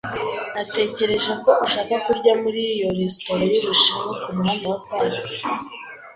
Natekereje 0.53 1.31
ko 1.43 1.51
ushaka 1.65 1.93
kurya 2.05 2.33
muri 2.43 2.59
iyo 2.73 2.87
resitora 2.99 3.43
y'Ubushinwa 3.51 4.13
kumuhanda 4.23 4.65
wa 4.71 4.79
Park. 4.89 5.25